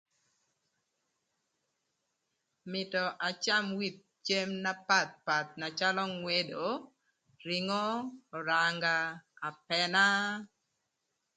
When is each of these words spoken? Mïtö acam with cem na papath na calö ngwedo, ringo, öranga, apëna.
Mïtö 2.71 3.01
acam 3.29 3.65
with 3.77 3.97
cem 4.25 4.49
na 4.63 4.71
papath 4.87 5.51
na 5.59 5.67
calö 5.77 6.03
ngwedo, 6.13 6.65
ringo, 7.47 7.85
öranga, 8.37 8.95
apëna. 9.47 10.05